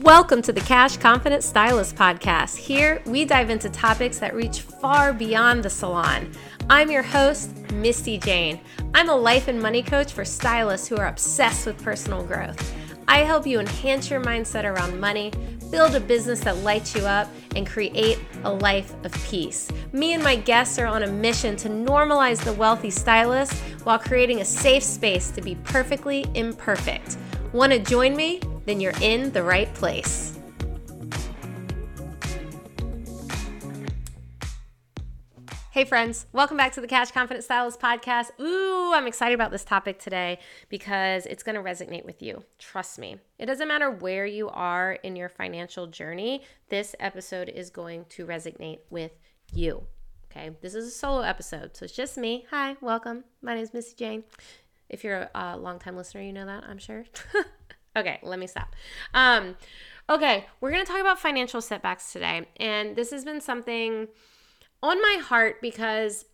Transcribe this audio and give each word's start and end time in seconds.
Welcome 0.00 0.40
to 0.42 0.54
the 0.54 0.60
Cash 0.62 0.96
Confident 0.96 1.44
Stylist 1.44 1.96
Podcast. 1.96 2.56
Here, 2.56 3.02
we 3.04 3.26
dive 3.26 3.50
into 3.50 3.68
topics 3.68 4.18
that 4.20 4.34
reach 4.34 4.62
far 4.62 5.12
beyond 5.12 5.62
the 5.62 5.68
salon. 5.68 6.32
I'm 6.70 6.90
your 6.90 7.02
host, 7.02 7.50
Misty 7.72 8.16
Jayne. 8.16 8.58
I'm 8.94 9.10
a 9.10 9.14
life 9.14 9.48
and 9.48 9.60
money 9.60 9.82
coach 9.82 10.10
for 10.10 10.24
stylists 10.24 10.88
who 10.88 10.96
are 10.96 11.08
obsessed 11.08 11.66
with 11.66 11.82
personal 11.82 12.24
growth. 12.24 12.74
I 13.06 13.18
help 13.18 13.46
you 13.46 13.60
enhance 13.60 14.10
your 14.10 14.22
mindset 14.22 14.64
around 14.64 14.98
money, 14.98 15.30
build 15.70 15.94
a 15.94 16.00
business 16.00 16.40
that 16.40 16.56
lights 16.58 16.94
you 16.94 17.02
up, 17.02 17.28
and 17.54 17.66
create 17.66 18.18
a 18.44 18.52
life 18.52 18.94
of 19.04 19.12
peace. 19.26 19.70
Me 19.92 20.14
and 20.14 20.24
my 20.24 20.36
guests 20.36 20.78
are 20.78 20.86
on 20.86 21.02
a 21.02 21.06
mission 21.06 21.54
to 21.56 21.68
normalize 21.68 22.42
the 22.42 22.54
wealthy 22.54 22.90
stylist 22.90 23.52
while 23.84 23.98
creating 23.98 24.40
a 24.40 24.44
safe 24.44 24.82
space 24.82 25.30
to 25.32 25.42
be 25.42 25.54
perfectly 25.64 26.24
imperfect. 26.34 27.18
Want 27.52 27.72
to 27.72 27.78
join 27.78 28.16
me? 28.16 28.40
Then 28.64 28.80
you're 28.80 28.94
in 29.00 29.32
the 29.32 29.42
right 29.42 29.72
place. 29.74 30.38
Hey, 35.72 35.84
friends, 35.86 36.26
welcome 36.32 36.58
back 36.58 36.72
to 36.72 36.82
the 36.82 36.86
Cash 36.86 37.12
Confident 37.12 37.44
Stylist 37.44 37.80
podcast. 37.80 38.38
Ooh, 38.38 38.92
I'm 38.92 39.06
excited 39.06 39.34
about 39.34 39.50
this 39.50 39.64
topic 39.64 39.98
today 39.98 40.38
because 40.68 41.24
it's 41.24 41.42
going 41.42 41.54
to 41.54 41.62
resonate 41.62 42.04
with 42.04 42.20
you. 42.20 42.44
Trust 42.58 42.98
me. 42.98 43.16
It 43.38 43.46
doesn't 43.46 43.68
matter 43.68 43.90
where 43.90 44.26
you 44.26 44.50
are 44.50 44.92
in 45.02 45.16
your 45.16 45.30
financial 45.30 45.86
journey, 45.86 46.42
this 46.68 46.94
episode 47.00 47.48
is 47.48 47.70
going 47.70 48.04
to 48.10 48.26
resonate 48.26 48.80
with 48.90 49.12
you. 49.54 49.86
Okay, 50.30 50.50
this 50.60 50.74
is 50.74 50.88
a 50.88 50.90
solo 50.90 51.22
episode, 51.22 51.74
so 51.74 51.86
it's 51.86 51.96
just 51.96 52.18
me. 52.18 52.44
Hi, 52.50 52.76
welcome. 52.82 53.24
My 53.40 53.54
name 53.54 53.64
is 53.64 53.72
Misty 53.72 53.94
Jayne. 53.96 54.24
If 54.90 55.04
you're 55.04 55.30
a 55.34 55.56
longtime 55.56 55.96
listener, 55.96 56.20
you 56.20 56.34
know 56.34 56.44
that, 56.44 56.64
I'm 56.64 56.76
sure. 56.76 57.06
Okay, 57.96 58.18
let 58.22 58.38
me 58.38 58.46
stop. 58.46 58.74
Um, 59.12 59.56
okay, 60.08 60.46
we're 60.60 60.70
going 60.70 60.84
to 60.84 60.90
talk 60.90 61.00
about 61.00 61.18
financial 61.18 61.60
setbacks 61.60 62.12
today. 62.12 62.46
And 62.58 62.96
this 62.96 63.10
has 63.10 63.24
been 63.24 63.40
something 63.40 64.08
on 64.82 65.00
my 65.00 65.18
heart 65.22 65.60
because 65.60 66.24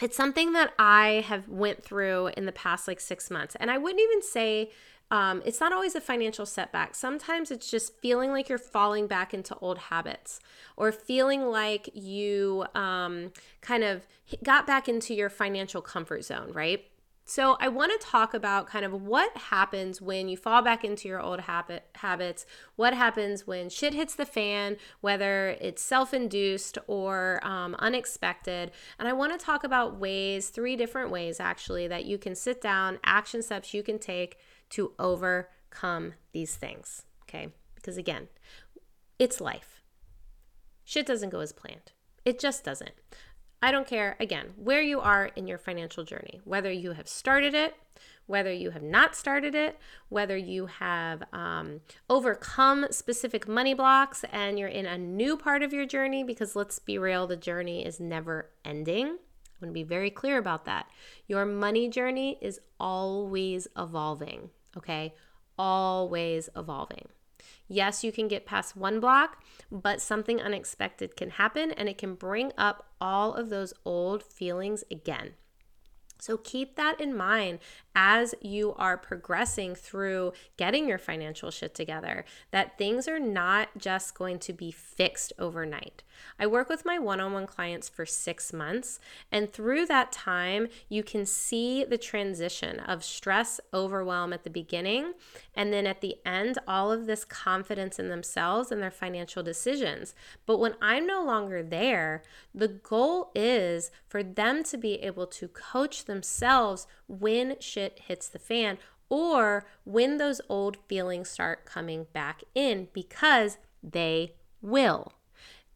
it's 0.00 0.16
something 0.16 0.52
that 0.52 0.72
I 0.78 1.24
have 1.26 1.48
went 1.48 1.82
through 1.82 2.28
in 2.36 2.46
the 2.46 2.52
past 2.52 2.86
like 2.86 3.00
6 3.00 3.30
months. 3.30 3.56
And 3.58 3.70
I 3.70 3.78
wouldn't 3.78 4.00
even 4.00 4.22
say 4.22 4.70
um, 5.10 5.40
it's 5.44 5.60
not 5.60 5.72
always 5.72 5.94
a 5.94 6.00
financial 6.00 6.46
setback. 6.46 6.94
Sometimes 6.94 7.50
it's 7.50 7.70
just 7.70 7.96
feeling 8.00 8.32
like 8.32 8.48
you're 8.48 8.58
falling 8.58 9.06
back 9.06 9.32
into 9.32 9.56
old 9.58 9.78
habits 9.78 10.40
or 10.76 10.90
feeling 10.90 11.46
like 11.46 11.88
you 11.94 12.64
um, 12.74 13.32
kind 13.60 13.84
of 13.84 14.06
got 14.42 14.66
back 14.66 14.88
into 14.88 15.14
your 15.14 15.30
financial 15.30 15.80
comfort 15.80 16.24
zone, 16.24 16.52
right? 16.52 16.84
So, 17.28 17.56
I 17.58 17.66
want 17.66 17.90
to 17.90 18.06
talk 18.06 18.34
about 18.34 18.68
kind 18.68 18.84
of 18.84 18.92
what 19.02 19.36
happens 19.36 20.00
when 20.00 20.28
you 20.28 20.36
fall 20.36 20.62
back 20.62 20.84
into 20.84 21.08
your 21.08 21.20
old 21.20 21.40
habit 21.40 21.88
habits. 21.96 22.46
What 22.76 22.94
happens 22.94 23.48
when 23.48 23.68
shit 23.68 23.94
hits 23.94 24.14
the 24.14 24.24
fan, 24.24 24.76
whether 25.00 25.56
it's 25.60 25.82
self-induced 25.82 26.78
or 26.86 27.40
um, 27.42 27.74
unexpected. 27.80 28.70
And 28.96 29.08
I 29.08 29.12
want 29.12 29.38
to 29.38 29.44
talk 29.44 29.64
about 29.64 29.98
ways, 29.98 30.50
three 30.50 30.76
different 30.76 31.10
ways 31.10 31.40
actually, 31.40 31.88
that 31.88 32.04
you 32.04 32.16
can 32.16 32.36
sit 32.36 32.60
down, 32.60 33.00
action 33.04 33.42
steps 33.42 33.74
you 33.74 33.82
can 33.82 33.98
take 33.98 34.38
to 34.70 34.92
overcome 35.00 36.14
these 36.30 36.54
things. 36.54 37.02
Okay, 37.24 37.48
because 37.74 37.96
again, 37.96 38.28
it's 39.18 39.40
life. 39.40 39.82
Shit 40.84 41.06
doesn't 41.06 41.30
go 41.30 41.40
as 41.40 41.52
planned. 41.52 41.90
It 42.24 42.38
just 42.38 42.62
doesn't. 42.62 42.92
I 43.62 43.72
don't 43.72 43.86
care, 43.86 44.16
again, 44.20 44.52
where 44.56 44.82
you 44.82 45.00
are 45.00 45.26
in 45.34 45.46
your 45.46 45.58
financial 45.58 46.04
journey, 46.04 46.40
whether 46.44 46.70
you 46.70 46.92
have 46.92 47.08
started 47.08 47.54
it, 47.54 47.74
whether 48.26 48.52
you 48.52 48.70
have 48.70 48.82
not 48.82 49.16
started 49.16 49.54
it, 49.54 49.78
whether 50.08 50.36
you 50.36 50.66
have 50.66 51.22
um, 51.32 51.80
overcome 52.10 52.86
specific 52.90 53.48
money 53.48 53.72
blocks 53.72 54.24
and 54.30 54.58
you're 54.58 54.68
in 54.68 54.84
a 54.84 54.98
new 54.98 55.36
part 55.36 55.62
of 55.62 55.72
your 55.72 55.86
journey, 55.86 56.22
because 56.22 56.54
let's 56.54 56.78
be 56.78 56.98
real, 56.98 57.26
the 57.26 57.36
journey 57.36 57.84
is 57.84 57.98
never 57.98 58.50
ending. 58.64 59.06
I 59.06 59.64
want 59.64 59.70
to 59.70 59.72
be 59.72 59.84
very 59.84 60.10
clear 60.10 60.36
about 60.36 60.66
that. 60.66 60.90
Your 61.26 61.46
money 61.46 61.88
journey 61.88 62.38
is 62.42 62.60
always 62.78 63.66
evolving, 63.76 64.50
okay? 64.76 65.14
Always 65.58 66.50
evolving. 66.54 67.08
Yes, 67.68 68.04
you 68.04 68.12
can 68.12 68.28
get 68.28 68.46
past 68.46 68.76
one 68.76 69.00
block, 69.00 69.42
but 69.70 70.00
something 70.00 70.40
unexpected 70.40 71.16
can 71.16 71.30
happen 71.30 71.72
and 71.72 71.88
it 71.88 71.98
can 71.98 72.14
bring 72.14 72.52
up 72.56 72.86
all 73.00 73.34
of 73.34 73.48
those 73.48 73.74
old 73.84 74.22
feelings 74.22 74.84
again. 74.90 75.34
So 76.18 76.36
keep 76.36 76.76
that 76.76 77.00
in 77.00 77.16
mind 77.16 77.58
as 77.94 78.34
you 78.42 78.74
are 78.74 78.96
progressing 78.96 79.74
through 79.74 80.32
getting 80.56 80.88
your 80.88 80.98
financial 80.98 81.50
shit 81.50 81.74
together, 81.74 82.24
that 82.50 82.76
things 82.76 83.08
are 83.08 83.18
not 83.18 83.68
just 83.78 84.14
going 84.14 84.38
to 84.38 84.52
be 84.52 84.70
fixed 84.70 85.32
overnight. 85.38 86.02
I 86.38 86.46
work 86.46 86.68
with 86.68 86.84
my 86.84 86.98
one 86.98 87.20
on 87.20 87.32
one 87.32 87.46
clients 87.46 87.88
for 87.88 88.06
six 88.06 88.52
months, 88.52 88.98
and 89.30 89.52
through 89.52 89.86
that 89.86 90.12
time, 90.12 90.68
you 90.88 91.02
can 91.02 91.26
see 91.26 91.84
the 91.84 91.98
transition 91.98 92.80
of 92.80 93.04
stress, 93.04 93.60
overwhelm 93.72 94.32
at 94.32 94.44
the 94.44 94.50
beginning, 94.50 95.12
and 95.54 95.72
then 95.72 95.86
at 95.86 96.00
the 96.00 96.16
end, 96.24 96.58
all 96.66 96.90
of 96.90 97.06
this 97.06 97.24
confidence 97.24 97.98
in 97.98 98.08
themselves 98.08 98.72
and 98.72 98.82
their 98.82 98.90
financial 98.90 99.42
decisions. 99.42 100.14
But 100.46 100.58
when 100.58 100.74
I'm 100.80 101.06
no 101.06 101.22
longer 101.22 101.62
there, 101.62 102.22
the 102.54 102.68
goal 102.68 103.30
is 103.34 103.90
for 104.06 104.22
them 104.22 104.64
to 104.64 104.76
be 104.76 104.94
able 104.94 105.26
to 105.26 105.48
coach 105.48 106.05
themselves 106.06 106.86
when 107.06 107.56
shit 107.60 108.00
hits 108.06 108.28
the 108.28 108.38
fan 108.38 108.78
or 109.08 109.66
when 109.84 110.16
those 110.16 110.40
old 110.48 110.76
feelings 110.88 111.28
start 111.30 111.64
coming 111.64 112.06
back 112.12 112.42
in 112.54 112.88
because 112.92 113.58
they 113.82 114.34
will. 114.60 115.12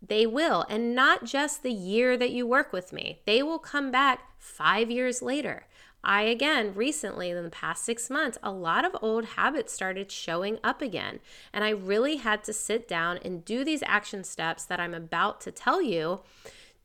They 0.03 0.27
will. 0.27 0.65
And 0.69 0.95
not 0.95 1.25
just 1.25 1.63
the 1.63 1.73
year 1.73 2.17
that 2.17 2.31
you 2.31 2.47
work 2.47 2.73
with 2.73 2.93
me, 2.93 3.21
they 3.27 3.43
will 3.43 3.59
come 3.59 3.91
back 3.91 4.21
five 4.39 4.91
years 4.91 5.21
later. 5.23 5.67
I, 6.03 6.23
again, 6.23 6.75
recently, 6.75 7.29
in 7.29 7.45
the 7.45 7.51
past 7.51 7.85
six 7.85 8.09
months, 8.09 8.39
a 8.43 8.51
lot 8.51 8.87
of 8.87 8.97
old 9.03 9.27
habits 9.27 9.75
started 9.75 10.11
showing 10.11 10.59
up 10.65 10.81
again. 10.81 11.21
And 11.53 11.63
I 11.63 11.71
really 11.71 12.17
had 12.17 12.43
to 12.45 12.55
sit 12.55 12.89
down 12.89 13.19
and 13.19 13.45
do 13.45 13.65
these 13.65 13.83
action 13.85 14.25
steps 14.25 14.65
that 14.65 14.81
I'm 14.81 14.95
about 14.95 15.43
to 15.43 15.51
tell 15.51 15.83
you 15.83 16.21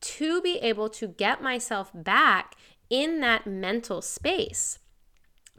to 0.01 0.41
be 0.41 0.57
able 0.57 0.89
to 0.89 1.07
get 1.07 1.41
myself 1.41 1.91
back 1.93 2.55
in 2.89 3.19
that 3.21 3.47
mental 3.47 4.01
space. 4.01 4.79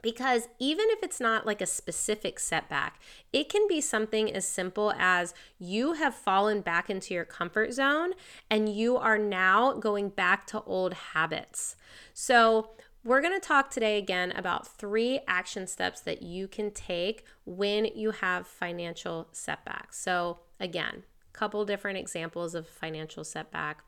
Because 0.03 0.49
even 0.61 0.87
if 0.91 1.03
it's 1.03 1.21
not 1.21 1.47
like 1.47 1.61
a 1.61 1.67
specific 1.67 2.39
setback, 2.39 3.01
it 3.33 3.49
can 3.49 3.67
be 3.67 3.81
something 3.81 4.33
as 4.33 4.47
simple 4.47 4.93
as 4.97 5.35
you 5.59 5.95
have 5.95 6.15
fallen 6.15 6.61
back 6.61 6.89
into 6.89 7.13
your 7.13 7.25
comfort 7.25 7.73
zone 7.73 8.13
and 8.49 8.69
you 8.69 8.97
are 8.97 9.19
now 9.19 9.73
going 9.73 10.11
back 10.11 10.47
to 10.49 10.63
old 10.63 10.93
habits. 10.95 11.77
So, 12.15 12.71
we're 13.03 13.23
going 13.23 13.41
to 13.41 13.47
talk 13.47 13.71
today 13.71 13.99
again 13.99 14.33
about 14.33 14.67
three 14.67 15.21
action 15.29 15.69
steps 15.69 16.01
that 16.01 16.23
you 16.23 16.49
can 16.49 16.73
take 16.73 17.25
when 17.45 17.85
you 17.85 18.11
have 18.11 18.49
financial 18.49 19.29
setbacks. 19.31 19.97
So, 20.01 20.41
again, 20.59 21.05
couple 21.37 21.65
different 21.65 21.99
examples 21.99 22.55
of 22.55 22.67
financial 22.67 23.23
setback 23.23 23.85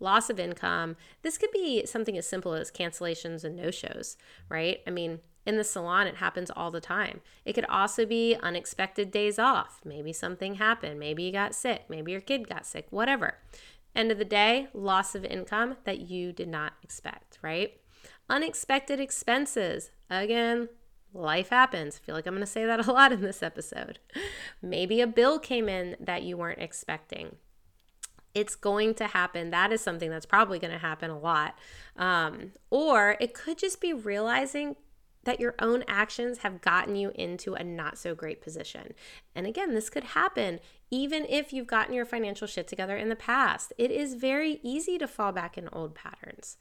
loss 0.00 0.30
of 0.30 0.38
income. 0.38 0.96
This 1.22 1.38
could 1.38 1.50
be 1.50 1.86
something 1.86 2.16
as 2.16 2.26
simple 2.26 2.54
as 2.54 2.70
cancellations 2.70 3.44
and 3.44 3.56
no 3.56 3.70
shows, 3.70 4.16
right? 4.48 4.80
I 4.86 4.90
mean, 4.90 5.20
in 5.46 5.56
the 5.56 5.64
salon, 5.64 6.06
it 6.06 6.16
happens 6.16 6.50
all 6.50 6.70
the 6.70 6.80
time. 6.80 7.20
It 7.44 7.54
could 7.54 7.64
also 7.66 8.04
be 8.04 8.36
unexpected 8.42 9.10
days 9.10 9.38
off. 9.38 9.80
Maybe 9.84 10.12
something 10.12 10.56
happened. 10.56 11.00
Maybe 11.00 11.22
you 11.22 11.32
got 11.32 11.54
sick. 11.54 11.84
Maybe 11.88 12.12
your 12.12 12.20
kid 12.20 12.48
got 12.48 12.66
sick, 12.66 12.86
whatever. 12.90 13.38
End 13.94 14.12
of 14.12 14.18
the 14.18 14.24
day, 14.24 14.68
loss 14.74 15.14
of 15.14 15.24
income 15.24 15.76
that 15.84 16.00
you 16.00 16.32
did 16.32 16.48
not 16.48 16.74
expect, 16.82 17.38
right? 17.40 17.80
Unexpected 18.28 19.00
expenses. 19.00 19.90
Again, 20.10 20.68
life 21.14 21.48
happens. 21.48 21.96
I 21.96 22.04
feel 22.04 22.14
like 22.14 22.26
I'm 22.26 22.34
going 22.34 22.40
to 22.40 22.46
say 22.46 22.66
that 22.66 22.86
a 22.86 22.92
lot 22.92 23.12
in 23.12 23.22
this 23.22 23.42
episode. 23.42 23.98
Maybe 24.60 25.00
a 25.00 25.06
bill 25.06 25.38
came 25.38 25.68
in 25.68 25.96
that 25.98 26.22
you 26.22 26.36
weren't 26.36 26.60
expecting. 26.60 27.36
It's 28.38 28.54
going 28.54 28.94
to 28.94 29.08
happen. 29.08 29.50
That 29.50 29.72
is 29.72 29.80
something 29.80 30.10
that's 30.10 30.26
probably 30.26 30.60
going 30.60 30.72
to 30.72 30.78
happen 30.78 31.10
a 31.10 31.18
lot. 31.18 31.58
Um, 31.96 32.52
or 32.70 33.16
it 33.18 33.34
could 33.34 33.58
just 33.58 33.80
be 33.80 33.92
realizing 33.92 34.76
that 35.24 35.40
your 35.40 35.56
own 35.58 35.82
actions 35.88 36.38
have 36.38 36.60
gotten 36.60 36.94
you 36.94 37.10
into 37.16 37.54
a 37.54 37.64
not 37.64 37.98
so 37.98 38.14
great 38.14 38.40
position. 38.40 38.94
And 39.34 39.44
again, 39.44 39.74
this 39.74 39.90
could 39.90 40.04
happen 40.04 40.60
even 40.90 41.26
if 41.28 41.52
you've 41.52 41.66
gotten 41.66 41.94
your 41.94 42.06
financial 42.06 42.46
shit 42.46 42.68
together 42.68 42.96
in 42.96 43.08
the 43.08 43.16
past. 43.16 43.72
It 43.76 43.90
is 43.90 44.14
very 44.14 44.60
easy 44.62 44.98
to 44.98 45.08
fall 45.08 45.32
back 45.32 45.58
in 45.58 45.68
old 45.72 45.96
patterns. 45.96 46.56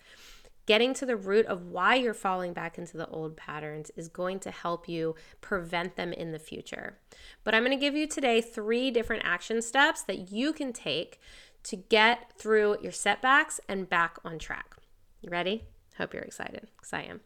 Getting 0.65 0.93
to 0.95 1.05
the 1.05 1.15
root 1.15 1.45
of 1.45 1.67
why 1.67 1.95
you're 1.95 2.13
falling 2.13 2.51
back 2.51 2.77
into 2.77 2.97
the 2.97 3.07
old 3.07 3.37
patterns 3.37 3.89
is 3.95 4.09
going 4.09 4.39
to 4.41 4.51
help 4.51 4.89
you 4.89 5.15
prevent 5.39 5.95
them 5.95 6.11
in 6.11 6.33
the 6.33 6.39
future. 6.39 6.97
But 7.45 7.55
I'm 7.55 7.63
going 7.63 7.77
to 7.77 7.81
give 7.81 7.95
you 7.95 8.05
today 8.05 8.41
three 8.41 8.91
different 8.91 9.23
action 9.23 9.61
steps 9.61 10.01
that 10.01 10.29
you 10.29 10.51
can 10.51 10.73
take 10.73 11.21
to 11.63 11.75
get 11.75 12.31
through 12.37 12.77
your 12.81 12.91
setbacks 12.91 13.59
and 13.67 13.89
back 13.89 14.17
on 14.23 14.39
track. 14.39 14.75
You 15.21 15.29
ready? 15.29 15.65
Hope 15.97 16.13
you're 16.13 16.23
excited 16.23 16.67
because 16.75 16.93
I 16.93 17.01
am. 17.01 17.21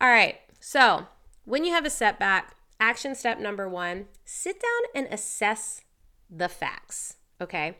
All 0.00 0.08
right. 0.08 0.36
So, 0.60 1.06
when 1.44 1.64
you 1.64 1.72
have 1.72 1.86
a 1.86 1.90
setback, 1.90 2.56
action 2.78 3.14
step 3.14 3.38
number 3.38 3.68
one 3.68 4.06
sit 4.24 4.60
down 4.60 4.82
and 4.94 5.12
assess 5.12 5.82
the 6.30 6.48
facts. 6.48 7.16
Okay. 7.40 7.76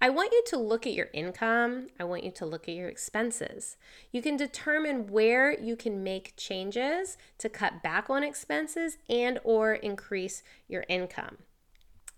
I 0.00 0.08
want 0.08 0.32
you 0.32 0.42
to 0.48 0.56
look 0.56 0.86
at 0.86 0.92
your 0.92 1.08
income. 1.12 1.88
I 1.98 2.04
want 2.04 2.22
you 2.22 2.30
to 2.30 2.46
look 2.46 2.68
at 2.68 2.74
your 2.74 2.88
expenses. 2.88 3.76
You 4.12 4.22
can 4.22 4.36
determine 4.36 5.08
where 5.08 5.58
you 5.58 5.74
can 5.74 6.04
make 6.04 6.36
changes 6.36 7.18
to 7.38 7.48
cut 7.48 7.82
back 7.82 8.08
on 8.08 8.22
expenses 8.22 8.98
and 9.08 9.40
or 9.42 9.74
increase 9.74 10.44
your 10.68 10.84
income. 10.88 11.38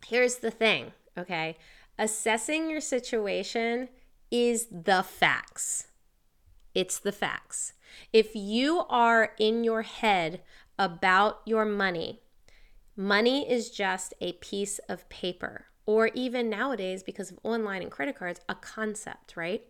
Here's 0.06 0.36
the 0.36 0.50
thing, 0.50 0.92
okay? 1.16 1.56
Assessing 1.98 2.70
your 2.70 2.80
situation 2.80 3.88
is 4.30 4.66
the 4.70 5.02
facts. 5.02 5.88
It's 6.74 6.98
the 6.98 7.12
facts. 7.12 7.74
If 8.12 8.34
you 8.34 8.84
are 8.88 9.32
in 9.38 9.62
your 9.62 9.82
head 9.82 10.40
about 10.78 11.40
your 11.44 11.66
money, 11.66 12.20
money 12.96 13.48
is 13.48 13.70
just 13.70 14.14
a 14.20 14.32
piece 14.34 14.78
of 14.88 15.08
paper, 15.10 15.66
or 15.84 16.08
even 16.14 16.48
nowadays, 16.48 17.02
because 17.02 17.30
of 17.30 17.38
online 17.42 17.82
and 17.82 17.90
credit 17.90 18.16
cards, 18.16 18.40
a 18.48 18.54
concept, 18.54 19.36
right? 19.36 19.68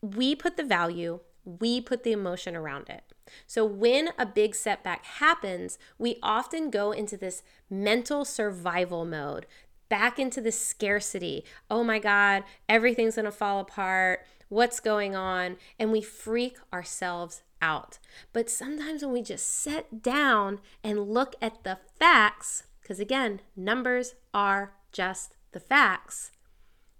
We 0.00 0.36
put 0.36 0.56
the 0.56 0.64
value, 0.64 1.20
we 1.44 1.80
put 1.80 2.04
the 2.04 2.12
emotion 2.12 2.54
around 2.54 2.88
it. 2.88 3.02
So, 3.46 3.64
when 3.64 4.10
a 4.18 4.26
big 4.26 4.54
setback 4.54 5.04
happens, 5.04 5.78
we 5.98 6.18
often 6.22 6.70
go 6.70 6.92
into 6.92 7.16
this 7.16 7.42
mental 7.70 8.24
survival 8.24 9.04
mode, 9.04 9.46
back 9.92 10.18
into 10.18 10.40
the 10.40 10.50
scarcity. 10.50 11.44
Oh 11.70 11.84
my 11.84 11.98
God, 11.98 12.44
everything's 12.66 13.16
gonna 13.16 13.30
fall 13.30 13.60
apart 13.60 14.24
what's 14.48 14.80
going 14.80 15.14
on, 15.14 15.58
and 15.78 15.92
we 15.92 16.00
freak 16.00 16.56
ourselves 16.72 17.42
out. 17.60 17.98
But 18.32 18.48
sometimes 18.48 19.02
when 19.02 19.12
we 19.12 19.20
just 19.20 19.46
sit 19.46 20.02
down 20.02 20.60
and 20.82 21.10
look 21.10 21.36
at 21.42 21.62
the 21.62 21.76
facts, 21.98 22.62
because 22.80 23.00
again, 23.00 23.42
numbers 23.54 24.14
are 24.32 24.72
just 24.92 25.36
the 25.52 25.60
facts, 25.60 26.30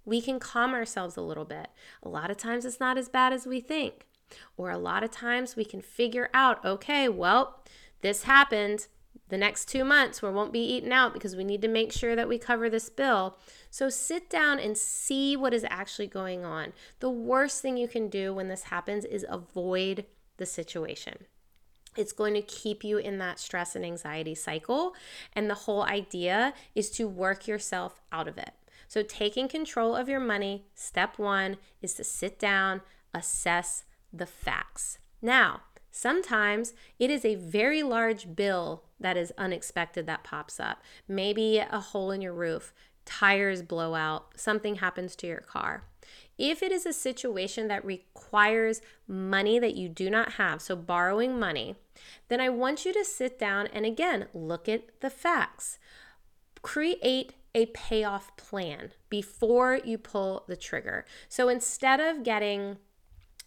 we 0.05 0.21
can 0.21 0.39
calm 0.39 0.75
ourselves 0.75 1.17
a 1.17 1.21
little 1.21 1.45
bit. 1.45 1.69
A 2.03 2.09
lot 2.09 2.29
of 2.29 2.37
times 2.37 2.63
it's 2.63 2.79
not 2.79 2.99
as 2.99 3.09
bad 3.09 3.33
as 3.33 3.47
we 3.47 3.59
think. 3.59 4.05
Or 4.55 4.69
a 4.69 4.77
lot 4.77 5.03
of 5.03 5.09
times 5.09 5.55
we 5.55 5.65
can 5.65 5.81
figure 5.81 6.29
out, 6.31 6.63
okay, 6.63 7.09
well, 7.09 7.63
this 8.01 8.23
happened 8.23 8.85
the 9.29 9.37
next 9.37 9.65
two 9.65 9.83
months 9.83 10.21
we 10.21 10.29
won't 10.29 10.53
be 10.53 10.59
eating 10.59 10.91
out 10.91 11.13
because 11.13 11.35
we 11.35 11.43
need 11.43 11.61
to 11.61 11.67
make 11.67 11.91
sure 11.91 12.15
that 12.15 12.27
we 12.27 12.37
cover 12.37 12.69
this 12.69 12.89
bill. 12.89 13.37
So 13.69 13.89
sit 13.89 14.29
down 14.29 14.59
and 14.59 14.77
see 14.77 15.35
what 15.35 15.53
is 15.53 15.65
actually 15.69 16.07
going 16.07 16.45
on. 16.45 16.73
The 16.99 17.09
worst 17.09 17.61
thing 17.61 17.77
you 17.77 17.87
can 17.87 18.09
do 18.09 18.33
when 18.33 18.47
this 18.47 18.63
happens 18.63 19.05
is 19.05 19.25
avoid 19.29 20.05
the 20.37 20.45
situation. 20.45 21.25
It's 21.95 22.11
going 22.11 22.33
to 22.33 22.41
keep 22.41 22.83
you 22.83 22.97
in 22.97 23.19
that 23.19 23.39
stress 23.39 23.75
and 23.75 23.85
anxiety 23.85 24.35
cycle. 24.35 24.93
And 25.33 25.49
the 25.49 25.55
whole 25.55 25.83
idea 25.83 26.53
is 26.75 26.89
to 26.91 27.07
work 27.07 27.47
yourself 27.47 28.01
out 28.11 28.27
of 28.27 28.37
it. 28.37 28.51
So, 28.87 29.01
taking 29.01 29.47
control 29.47 29.95
of 29.95 30.09
your 30.09 30.19
money, 30.19 30.65
step 30.75 31.17
one 31.17 31.57
is 31.81 31.93
to 31.95 32.03
sit 32.03 32.37
down, 32.37 32.81
assess 33.13 33.85
the 34.11 34.25
facts. 34.25 34.99
Now, 35.21 35.61
Sometimes 35.95 36.73
it 36.97 37.11
is 37.11 37.23
a 37.23 37.35
very 37.35 37.83
large 37.83 38.35
bill 38.35 38.83
that 38.99 39.15
is 39.15 39.31
unexpected 39.37 40.07
that 40.07 40.23
pops 40.23 40.59
up. 40.59 40.81
Maybe 41.07 41.59
a 41.59 41.79
hole 41.79 42.09
in 42.09 42.19
your 42.19 42.33
roof, 42.33 42.73
tires 43.05 43.61
blow 43.61 43.93
out, 43.93 44.31
something 44.35 44.77
happens 44.77 45.15
to 45.17 45.27
your 45.27 45.41
car. 45.41 45.83
If 46.35 46.63
it 46.63 46.71
is 46.71 46.87
a 46.87 46.93
situation 46.93 47.67
that 47.67 47.85
requires 47.85 48.81
money 49.07 49.59
that 49.59 49.75
you 49.75 49.87
do 49.87 50.09
not 50.09 50.33
have, 50.33 50.63
so 50.63 50.75
borrowing 50.75 51.39
money, 51.39 51.75
then 52.27 52.41
I 52.41 52.49
want 52.49 52.85
you 52.85 52.93
to 52.93 53.05
sit 53.05 53.37
down 53.37 53.67
and 53.67 53.85
again 53.85 54.25
look 54.33 54.67
at 54.67 54.99
the 55.01 55.11
facts. 55.11 55.77
Create 56.63 57.33
a 57.53 57.67
payoff 57.67 58.35
plan 58.35 58.93
before 59.09 59.79
you 59.85 59.99
pull 59.99 60.43
the 60.47 60.57
trigger. 60.57 61.05
So 61.29 61.49
instead 61.49 61.99
of 61.99 62.23
getting 62.23 62.77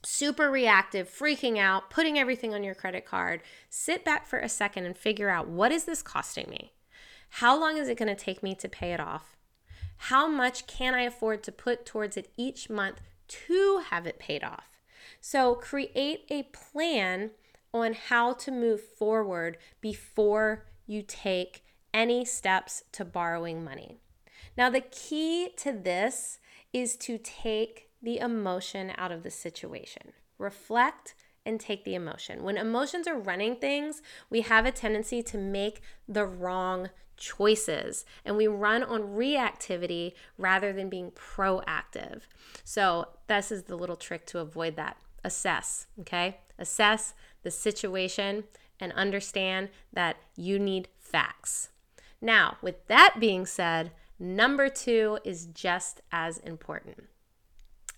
super 0.06 0.50
reactive, 0.50 1.10
freaking 1.10 1.58
out, 1.58 1.90
putting 1.90 2.16
everything 2.16 2.54
on 2.54 2.62
your 2.62 2.76
credit 2.76 3.04
card, 3.04 3.42
sit 3.68 4.04
back 4.04 4.24
for 4.24 4.38
a 4.38 4.48
second 4.48 4.84
and 4.84 4.96
figure 4.96 5.28
out 5.28 5.48
what 5.48 5.72
is 5.72 5.84
this 5.84 6.00
costing 6.00 6.48
me? 6.48 6.72
How 7.30 7.58
long 7.58 7.76
is 7.76 7.88
it 7.88 7.98
going 7.98 8.14
to 8.14 8.24
take 8.24 8.42
me 8.42 8.54
to 8.54 8.68
pay 8.68 8.92
it 8.92 9.00
off? 9.00 9.36
How 9.96 10.28
much 10.28 10.68
can 10.68 10.94
I 10.94 11.02
afford 11.02 11.42
to 11.42 11.52
put 11.52 11.84
towards 11.84 12.16
it 12.16 12.30
each 12.36 12.70
month 12.70 13.00
to 13.28 13.82
have 13.90 14.06
it 14.06 14.20
paid 14.20 14.44
off? 14.44 14.68
So 15.20 15.56
create 15.56 16.24
a 16.30 16.44
plan 16.44 17.32
on 17.74 17.94
how 17.94 18.32
to 18.34 18.52
move 18.52 18.80
forward 18.80 19.58
before 19.80 20.66
you 20.86 21.02
take 21.02 21.64
any 21.92 22.24
steps 22.24 22.84
to 22.92 23.04
borrowing 23.04 23.64
money. 23.64 23.98
Now, 24.56 24.70
the 24.70 24.82
key 24.82 25.50
to 25.56 25.72
this 25.72 26.38
is 26.72 26.96
to 26.98 27.18
take 27.18 27.85
the 28.06 28.18
emotion 28.18 28.92
out 28.96 29.10
of 29.10 29.24
the 29.24 29.30
situation. 29.32 30.12
Reflect 30.38 31.16
and 31.44 31.58
take 31.58 31.84
the 31.84 31.96
emotion. 31.96 32.44
When 32.44 32.56
emotions 32.56 33.08
are 33.08 33.18
running 33.18 33.56
things, 33.56 34.00
we 34.30 34.42
have 34.42 34.64
a 34.64 34.70
tendency 34.70 35.24
to 35.24 35.36
make 35.36 35.80
the 36.08 36.24
wrong 36.24 36.90
choices 37.16 38.04
and 38.24 38.36
we 38.36 38.46
run 38.46 38.84
on 38.84 39.16
reactivity 39.16 40.12
rather 40.38 40.72
than 40.72 40.88
being 40.88 41.10
proactive. 41.10 42.22
So, 42.62 43.08
this 43.26 43.50
is 43.50 43.64
the 43.64 43.76
little 43.76 43.96
trick 43.96 44.24
to 44.26 44.38
avoid 44.38 44.76
that. 44.76 44.98
Assess, 45.24 45.88
okay? 45.98 46.38
Assess 46.60 47.12
the 47.42 47.50
situation 47.50 48.44
and 48.78 48.92
understand 48.92 49.70
that 49.92 50.16
you 50.36 50.60
need 50.60 50.86
facts. 51.00 51.70
Now, 52.20 52.56
with 52.62 52.86
that 52.86 53.16
being 53.18 53.46
said, 53.46 53.90
number 54.20 54.68
two 54.68 55.18
is 55.24 55.46
just 55.46 56.02
as 56.12 56.38
important. 56.38 57.08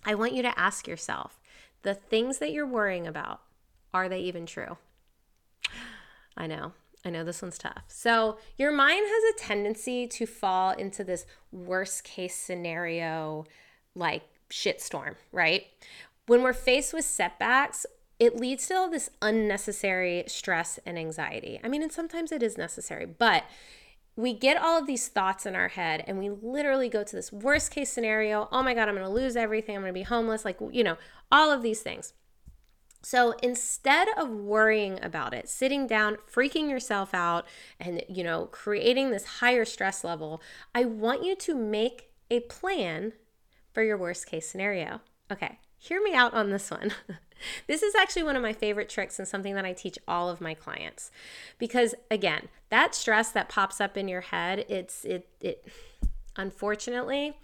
I 0.05 0.15
want 0.15 0.33
you 0.33 0.41
to 0.41 0.59
ask 0.59 0.87
yourself 0.87 1.39
the 1.81 1.93
things 1.93 2.39
that 2.39 2.51
you're 2.51 2.67
worrying 2.67 3.07
about, 3.07 3.41
are 3.93 4.09
they 4.09 4.19
even 4.21 4.45
true? 4.45 4.77
I 6.37 6.47
know. 6.47 6.73
I 7.05 7.09
know 7.09 7.23
this 7.23 7.41
one's 7.41 7.57
tough. 7.57 7.83
So, 7.87 8.37
your 8.57 8.71
mind 8.71 9.05
has 9.07 9.33
a 9.33 9.39
tendency 9.39 10.05
to 10.07 10.25
fall 10.25 10.71
into 10.71 11.03
this 11.03 11.25
worst 11.51 12.03
case 12.03 12.35
scenario, 12.35 13.45
like 13.95 14.23
shitstorm, 14.49 15.15
right? 15.31 15.67
When 16.27 16.43
we're 16.43 16.53
faced 16.53 16.93
with 16.93 17.05
setbacks, 17.05 17.85
it 18.19 18.35
leads 18.35 18.67
to 18.67 18.75
all 18.75 18.89
this 18.89 19.09
unnecessary 19.21 20.25
stress 20.27 20.77
and 20.85 20.99
anxiety. 20.99 21.59
I 21.63 21.69
mean, 21.69 21.81
and 21.81 21.91
sometimes 21.91 22.33
it 22.33 22.43
is 22.43 22.57
necessary, 22.57 23.05
but 23.05 23.45
we 24.19 24.33
get 24.33 24.61
all 24.61 24.77
of 24.77 24.85
these 24.85 25.07
thoughts 25.07 25.45
in 25.45 25.55
our 25.55 25.69
head 25.69 26.03
and 26.05 26.19
we 26.19 26.29
literally 26.29 26.89
go 26.89 27.03
to 27.03 27.15
this 27.15 27.31
worst 27.31 27.71
case 27.71 27.89
scenario. 27.89 28.49
Oh 28.51 28.61
my 28.61 28.73
God, 28.73 28.89
I'm 28.89 28.95
going 28.95 29.07
to 29.07 29.13
lose 29.13 29.37
everything. 29.37 29.77
I'm 29.77 29.81
going 29.81 29.93
to 29.93 29.99
be 29.99 30.03
homeless. 30.03 30.43
Like, 30.43 30.57
you 30.71 30.83
know, 30.83 30.97
all 31.31 31.51
of 31.51 31.63
these 31.63 31.79
things. 31.79 32.11
So 33.01 33.31
instead 33.41 34.09
of 34.17 34.29
worrying 34.29 35.01
about 35.01 35.33
it, 35.33 35.47
sitting 35.47 35.87
down, 35.87 36.17
freaking 36.29 36.69
yourself 36.69 37.13
out, 37.13 37.45
and, 37.79 38.03
you 38.09 38.25
know, 38.25 38.47
creating 38.47 39.09
this 39.09 39.25
higher 39.39 39.63
stress 39.63 40.03
level, 40.03 40.41
I 40.75 40.83
want 40.83 41.23
you 41.23 41.37
to 41.37 41.55
make 41.55 42.11
a 42.29 42.41
plan 42.41 43.13
for 43.71 43.83
your 43.83 43.97
worst 43.97 44.27
case 44.27 44.49
scenario. 44.49 44.99
Okay, 45.31 45.59
hear 45.79 46.01
me 46.03 46.13
out 46.13 46.33
on 46.33 46.51
this 46.51 46.69
one. 46.69 46.91
this 47.67 47.81
is 47.81 47.95
actually 47.95 48.23
one 48.23 48.35
of 48.35 48.41
my 48.41 48.53
favorite 48.53 48.89
tricks 48.89 49.17
and 49.17 49.27
something 49.27 49.55
that 49.55 49.65
I 49.65 49.73
teach 49.73 49.97
all 50.07 50.29
of 50.29 50.41
my 50.41 50.53
clients. 50.53 51.09
Because 51.57 51.95
again, 52.11 52.49
that 52.69 52.93
stress 52.93 53.31
that 53.31 53.49
pops 53.49 53.81
up 53.81 53.97
in 53.97 54.07
your 54.07 54.21
head, 54.21 54.65
it's 54.69 55.05
it 55.05 55.27
it 55.41 55.65
unfortunately, 56.35 57.35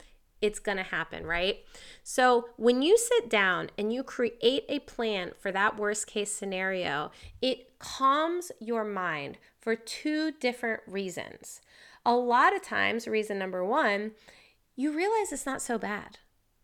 it's 0.42 0.60
going 0.60 0.77
to 0.77 0.84
happen, 0.84 1.25
right? 1.25 1.60
So, 2.04 2.50
when 2.58 2.82
you 2.82 2.98
sit 2.98 3.30
down 3.30 3.70
and 3.77 3.92
you 3.92 4.04
create 4.04 4.65
a 4.70 4.80
plan 4.80 5.32
for 5.39 5.51
that 5.51 5.77
worst 5.77 6.08
case 6.08 6.32
scenario, 6.32 7.12
it 7.42 7.80
calms 7.80 8.51
your 8.60 8.84
mind 8.84 9.38
for 9.60 9.75
two 9.75 10.32
different 10.32 10.82
reasons. 10.88 11.62
A 12.06 12.13
lot 12.13 12.56
of 12.56 12.62
times, 12.62 13.08
reason 13.08 13.39
number 13.39 13.65
one, 13.65 14.12
you 14.75 14.96
realize 14.96 15.32
it's 15.32 15.46
not 15.46 15.62
so 15.62 15.77
bad. 15.77 16.20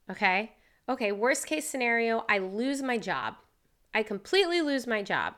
Okay. 0.10 0.52
Okay. 0.92 1.14
Worst 1.14 1.48
case 1.48 1.70
scenario, 1.70 2.26
I 2.28 2.40
lose 2.40 2.82
my 2.82 2.98
job. 2.98 3.36
I 3.94 4.04
completely 4.04 4.62
lose 4.62 4.86
my 4.86 5.02
job. 5.02 5.36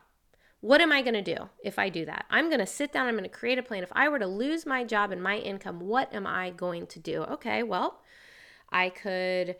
What 0.62 0.81
am 0.81 0.91
I 0.91 1.03
going 1.03 1.13
to 1.13 1.22
do 1.22 1.50
if 1.63 1.77
I 1.77 1.89
do 1.89 2.05
that? 2.05 2.25
I'm 2.31 2.50
going 2.50 2.60
to 2.60 2.65
sit 2.65 2.91
down, 2.91 3.05
I'm 3.05 3.13
going 3.13 3.24
to 3.24 3.29
create 3.29 3.60
a 3.60 3.63
plan. 3.63 3.83
If 3.83 3.91
I 3.91 4.10
were 4.10 4.17
to 4.17 4.25
lose 4.25 4.65
my 4.65 4.83
job 4.83 5.12
and 5.12 5.22
my 5.22 5.38
income, 5.38 5.79
what 5.79 6.12
am 6.12 6.25
I 6.25 6.50
going 6.50 6.88
to 6.88 7.00
do? 7.00 7.22
Okay, 7.22 7.62
well, 7.62 8.01
I 8.72 8.89
could 8.89 9.57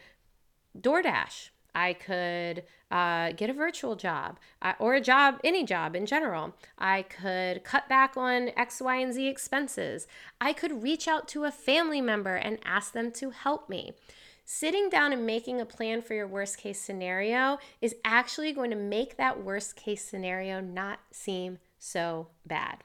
DoorDash. 0.76 1.50
I 1.76 1.94
could 1.94 2.64
uh, 2.90 3.32
get 3.34 3.52
a 3.52 3.54
virtual 3.54 3.96
job 3.96 4.40
uh, 4.64 4.74
or 4.80 4.96
a 4.96 5.02
job, 5.02 5.40
any 5.44 5.64
job 5.64 5.96
in 5.96 6.08
general. 6.08 6.56
I 6.80 7.04
could 7.04 7.64
cut 7.64 7.88
back 7.88 8.18
on 8.18 8.50
X, 8.58 8.82
Y, 8.82 8.96
and 8.96 9.14
Z 9.14 9.28
expenses. 9.28 10.08
I 10.42 10.54
could 10.54 10.82
reach 10.82 11.08
out 11.08 11.28
to 11.30 11.44
a 11.44 11.52
family 11.52 12.02
member 12.02 12.36
and 12.36 12.58
ask 12.66 12.94
them 12.94 13.12
to 13.12 13.30
help 13.30 13.70
me. 13.70 13.94
Sitting 14.46 14.90
down 14.90 15.14
and 15.14 15.26
making 15.26 15.62
a 15.62 15.66
plan 15.66 16.02
for 16.02 16.14
your 16.14 16.28
worst 16.28 16.58
case 16.58 16.80
scenario 16.80 17.58
is 17.82 17.96
actually 18.04 18.52
going 18.52 18.70
to 18.72 18.76
make 18.76 19.18
that 19.18 19.42
worst 19.44 19.76
case 19.76 20.04
scenario 20.04 20.60
not 20.60 21.00
seem 21.12 21.60
so 21.80 22.28
bad. 22.46 22.84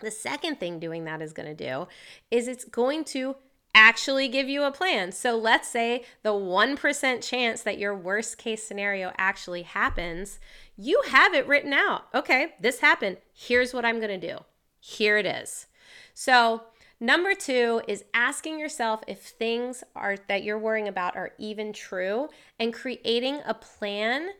The 0.00 0.10
second 0.10 0.58
thing 0.58 0.80
doing 0.80 1.04
that 1.04 1.22
is 1.22 1.32
going 1.32 1.56
to 1.56 1.64
do 1.68 1.86
is 2.30 2.48
it's 2.48 2.64
going 2.64 3.04
to 3.06 3.36
actually 3.74 4.28
give 4.28 4.48
you 4.48 4.64
a 4.64 4.72
plan. 4.72 5.12
So 5.12 5.36
let's 5.36 5.68
say 5.68 6.04
the 6.22 6.32
1% 6.32 7.22
chance 7.22 7.62
that 7.62 7.78
your 7.78 7.94
worst 7.94 8.36
case 8.36 8.64
scenario 8.64 9.12
actually 9.16 9.62
happens, 9.62 10.40
you 10.76 11.02
have 11.08 11.32
it 11.34 11.46
written 11.46 11.72
out. 11.72 12.06
Okay, 12.14 12.54
this 12.60 12.80
happened. 12.80 13.18
Here's 13.32 13.72
what 13.72 13.84
I'm 13.84 14.00
going 14.00 14.20
to 14.20 14.28
do. 14.34 14.38
Here 14.80 15.16
it 15.16 15.26
is. 15.26 15.66
So, 16.14 16.64
number 17.02 17.34
2 17.34 17.82
is 17.88 18.04
asking 18.14 18.60
yourself 18.60 19.02
if 19.06 19.20
things 19.20 19.82
are 19.94 20.16
that 20.28 20.44
you're 20.44 20.58
worrying 20.58 20.88
about 20.88 21.16
are 21.16 21.32
even 21.36 21.72
true 21.72 22.28
and 22.58 22.72
creating 22.72 23.40
a 23.44 23.52
plan. 23.52 24.30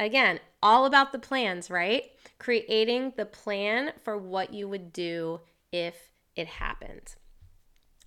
Again, 0.00 0.40
all 0.62 0.84
about 0.84 1.12
the 1.12 1.18
plans, 1.18 1.70
right? 1.70 2.02
Creating 2.38 3.12
the 3.16 3.24
plan 3.24 3.92
for 4.02 4.18
what 4.18 4.52
you 4.52 4.68
would 4.68 4.92
do 4.92 5.40
if 5.72 6.12
it 6.34 6.48
happened. 6.48 7.14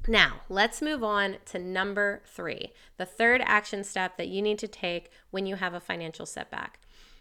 Now, 0.08 0.42
let's 0.50 0.82
move 0.82 1.04
on 1.04 1.38
to 1.46 1.60
number 1.60 2.24
three, 2.26 2.74
the 2.98 3.06
third 3.06 3.42
action 3.46 3.84
step 3.84 4.18
that 4.18 4.28
you 4.28 4.42
need 4.42 4.60
to 4.60 4.68
take 4.68 5.12
when 5.30 5.46
you 5.46 5.56
have 5.56 5.74
a 5.74 5.80
financial 5.80 6.26
setback. 6.26 6.80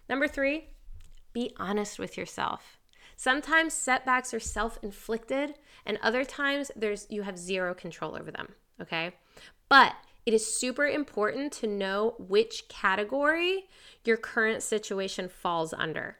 Number 0.09 0.27
three, 0.27 0.69
be 1.33 1.55
honest 1.59 1.99
with 1.99 2.17
yourself. 2.17 2.80
Sometimes 3.21 3.75
setbacks 3.75 4.33
are 4.33 4.41
self-inflicted, 4.41 5.57
and 5.85 5.99
other 6.01 6.25
times 6.25 6.71
there's 6.75 7.07
you 7.11 7.21
have 7.21 7.37
zero 7.37 7.75
control 7.75 8.17
over 8.17 8.31
them, 8.31 8.55
okay? 8.81 9.13
But 9.69 9.93
it 10.25 10.33
is 10.33 10.57
super 10.57 10.87
important 10.87 11.53
to 11.53 11.67
know 11.67 12.15
which 12.17 12.67
category 12.71 13.69
your 14.07 14.17
current 14.17 14.63
situation 14.63 15.29
falls 15.29 15.75
under. 15.75 16.17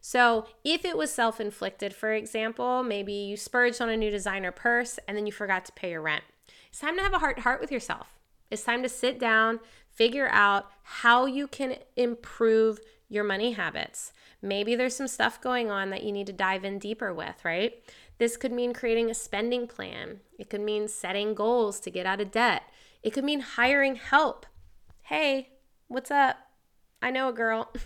So, 0.00 0.46
if 0.64 0.86
it 0.86 0.96
was 0.96 1.12
self 1.12 1.38
inflicted, 1.38 1.94
for 1.94 2.14
example, 2.14 2.82
maybe 2.82 3.12
you 3.12 3.36
spurged 3.36 3.82
on 3.82 3.90
a 3.90 3.96
new 3.98 4.10
designer 4.10 4.50
purse 4.50 4.98
and 5.06 5.18
then 5.18 5.26
you 5.26 5.32
forgot 5.32 5.66
to 5.66 5.72
pay 5.72 5.90
your 5.90 6.00
rent, 6.00 6.24
it's 6.70 6.80
time 6.80 6.96
to 6.96 7.02
have 7.02 7.12
a 7.12 7.18
heart 7.18 7.36
to 7.36 7.42
heart 7.42 7.60
with 7.60 7.70
yourself. 7.70 8.18
It's 8.50 8.64
time 8.64 8.82
to 8.82 8.88
sit 8.88 9.20
down, 9.20 9.60
figure 9.90 10.30
out 10.32 10.70
how 10.82 11.26
you 11.26 11.46
can 11.46 11.76
improve 11.94 12.80
your 13.08 13.24
money 13.24 13.52
habits. 13.52 14.12
Maybe 14.42 14.74
there's 14.74 14.96
some 14.96 15.08
stuff 15.08 15.40
going 15.40 15.70
on 15.70 15.90
that 15.90 16.02
you 16.02 16.12
need 16.12 16.26
to 16.26 16.32
dive 16.32 16.64
in 16.64 16.78
deeper 16.78 17.12
with, 17.12 17.44
right? 17.44 17.82
This 18.18 18.36
could 18.36 18.52
mean 18.52 18.72
creating 18.72 19.10
a 19.10 19.14
spending 19.14 19.66
plan. 19.66 20.20
It 20.38 20.50
could 20.50 20.60
mean 20.60 20.88
setting 20.88 21.34
goals 21.34 21.80
to 21.80 21.90
get 21.90 22.06
out 22.06 22.20
of 22.20 22.30
debt. 22.30 22.62
It 23.02 23.12
could 23.12 23.24
mean 23.24 23.40
hiring 23.40 23.96
help. 23.96 24.46
Hey, 25.02 25.50
what's 25.86 26.10
up? 26.10 26.36
I 27.00 27.10
know 27.10 27.28
a 27.28 27.32
girl. 27.32 27.72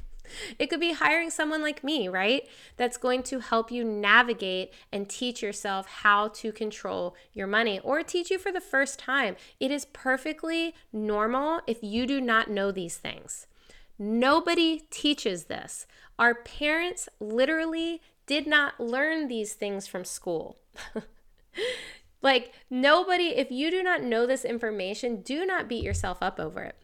It 0.58 0.70
could 0.70 0.80
be 0.80 0.92
hiring 0.92 1.30
someone 1.30 1.62
like 1.62 1.82
me, 1.82 2.08
right? 2.08 2.48
That's 2.76 2.96
going 2.96 3.24
to 3.24 3.40
help 3.40 3.70
you 3.70 3.84
navigate 3.84 4.72
and 4.92 5.08
teach 5.08 5.42
yourself 5.42 5.86
how 5.86 6.28
to 6.28 6.52
control 6.52 7.16
your 7.32 7.46
money 7.46 7.80
or 7.80 8.02
teach 8.02 8.30
you 8.30 8.38
for 8.38 8.52
the 8.52 8.60
first 8.60 8.98
time. 8.98 9.36
It 9.58 9.70
is 9.70 9.86
perfectly 9.86 10.74
normal 10.92 11.60
if 11.66 11.82
you 11.82 12.06
do 12.06 12.20
not 12.20 12.48
know 12.48 12.70
these 12.70 12.96
things. 12.96 13.46
Nobody 13.98 14.82
teaches 14.90 15.44
this. 15.44 15.86
Our 16.18 16.34
parents 16.34 17.08
literally 17.20 18.00
did 18.26 18.46
not 18.46 18.80
learn 18.80 19.28
these 19.28 19.54
things 19.54 19.86
from 19.86 20.04
school. 20.04 20.58
like, 22.22 22.52
nobody, 22.70 23.28
if 23.28 23.50
you 23.50 23.70
do 23.70 23.82
not 23.82 24.02
know 24.02 24.26
this 24.26 24.44
information, 24.44 25.22
do 25.22 25.44
not 25.44 25.68
beat 25.68 25.84
yourself 25.84 26.18
up 26.20 26.38
over 26.40 26.62
it. 26.62 26.76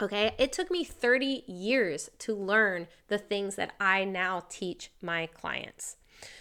Okay, 0.00 0.32
it 0.38 0.52
took 0.52 0.70
me 0.70 0.84
30 0.84 1.44
years 1.48 2.10
to 2.18 2.34
learn 2.34 2.86
the 3.08 3.18
things 3.18 3.56
that 3.56 3.72
I 3.80 4.04
now 4.04 4.44
teach 4.48 4.92
my 5.02 5.26
clients. 5.26 5.96